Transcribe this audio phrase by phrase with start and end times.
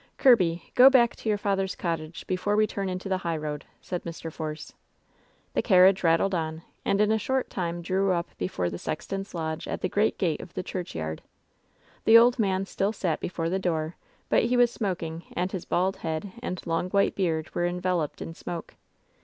[0.17, 4.01] Kirby, go back to your father's cot tage before we turn into the highroad," said
[4.03, 4.33] Mr.
[4.33, 4.73] Force.
[5.53, 9.67] The carriage rattled on, and in a short time drew up before the sexton's lodge
[9.67, 11.21] at the great gate of the church yard.
[12.05, 13.95] The old man still sat before the door;
[14.27, 18.33] but he was smoking, and his bald head and long white beard were enveloped in
[18.33, 18.73] smoke.